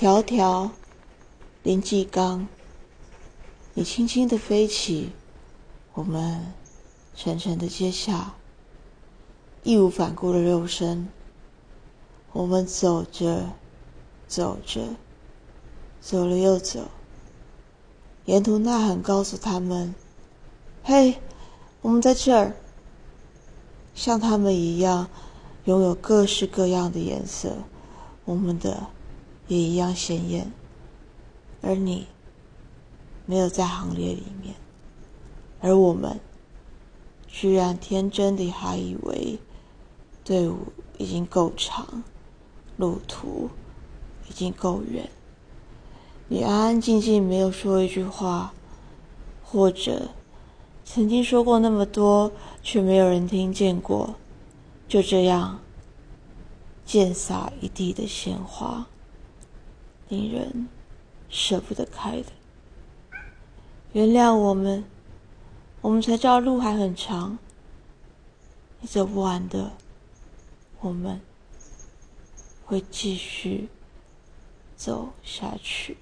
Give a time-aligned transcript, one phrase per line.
[0.00, 0.70] 迢迢
[1.62, 2.48] 林继刚，
[3.74, 5.10] 你轻轻的飞起，
[5.92, 6.54] 我们
[7.14, 8.32] 沉沉的接下，
[9.62, 11.06] 义无反顾的肉身。
[12.32, 13.50] 我们走着，
[14.26, 14.80] 走着，
[16.00, 16.88] 走了又走，
[18.24, 19.94] 沿途呐喊告诉他们
[20.82, 21.18] ：“嘿，
[21.82, 22.56] 我们在这儿。”
[23.94, 25.10] 像他们一样，
[25.66, 27.58] 拥有各式各样的颜色，
[28.24, 28.86] 我们的
[29.50, 30.50] 也一样鲜艳。
[31.60, 32.06] 而你
[33.26, 34.54] 没有在行列里面，
[35.60, 36.18] 而我们
[37.28, 39.38] 居然天真的还以为
[40.24, 42.02] 队伍已经够长，
[42.76, 43.50] 路途
[44.28, 45.10] 已经够远。
[46.28, 48.54] 你安安静静没有说一句话，
[49.44, 50.10] 或者
[50.84, 52.32] 曾经说过那么多。
[52.62, 54.16] 却没有人听见过，
[54.86, 55.60] 就这样
[56.84, 58.86] 溅洒一地的鲜花，
[60.10, 60.68] 令人
[61.30, 62.26] 舍不得开的。
[63.92, 64.84] 原谅我们，
[65.80, 67.38] 我们才知道路还很长，
[68.80, 69.72] 你走不完的，
[70.80, 71.20] 我们
[72.66, 73.68] 会继续
[74.76, 75.96] 走下去。